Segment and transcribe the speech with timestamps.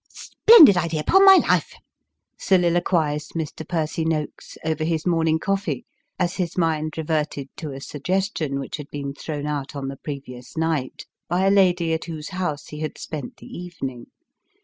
[0.09, 1.73] "Splendid idea, 'pon my life!"
[2.49, 3.69] soliloquised Mr.
[3.69, 5.85] Percy Noakes, over his morning's coffee,
[6.17, 10.57] as his mind reverted to a suggestion which had been thrown out on the previous
[10.57, 14.07] night, by a lady at whose house he had spent the evening.